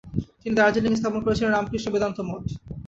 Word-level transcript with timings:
তিনি 0.41 0.53
দার্জিলিঙে 0.55 0.99
স্থাপন 0.99 1.19
করেছিলেন 1.23 1.51
"রামকৃষ্ণ 1.51 1.87
বেদান্ত 1.91 2.17
মঠ"। 2.29 2.43